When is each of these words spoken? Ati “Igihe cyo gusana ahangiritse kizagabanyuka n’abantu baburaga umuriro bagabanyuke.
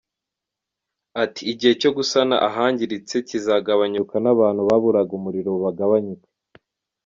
Ati 1.23 1.41
“Igihe 1.51 1.73
cyo 1.81 1.91
gusana 1.97 2.35
ahangiritse 2.47 3.15
kizagabanyuka 3.27 4.15
n’abantu 4.23 4.61
baburaga 4.69 5.11
umuriro 5.19 5.51
bagabanyuke. 5.63 6.29